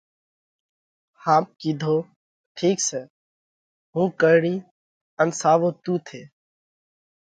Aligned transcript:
ۿاپ 1.23 1.45
ڪِيڌو: 1.59 1.95
ٺِيڪ 2.55 2.77
سئہ، 2.87 3.01
هُون 3.93 4.07
ڪرڙِيه 4.19 4.59
ان 5.19 5.27
ساوو 5.41 5.69
تُون 5.83 5.97
ٿي۔ 6.07 6.21